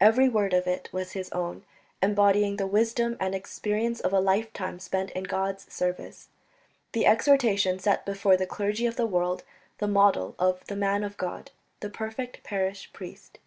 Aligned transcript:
Every 0.00 0.28
word 0.28 0.52
of 0.54 0.68
it 0.68 0.88
was 0.92 1.14
his 1.18 1.28
own, 1.32 1.64
embodying 2.00 2.58
the 2.58 2.66
wisdom 2.68 3.16
and 3.18 3.34
experience 3.34 3.98
of 3.98 4.12
a 4.12 4.20
lifetime 4.20 4.78
spent 4.78 5.10
in 5.16 5.24
God's 5.24 5.64
service. 5.74 6.28
The 6.92 7.06
exhortation 7.06 7.80
set 7.80 8.06
before 8.06 8.36
the 8.36 8.46
clergy 8.46 8.86
of 8.86 8.94
the 8.94 9.04
world 9.04 9.42
the 9.78 9.88
model 9.88 10.36
of 10.38 10.64
"the 10.68 10.76
man 10.76 11.02
of 11.02 11.16
God" 11.16 11.50
the 11.80 11.90
perfect 11.90 12.44
parish 12.44 12.92
priest. 12.92 13.40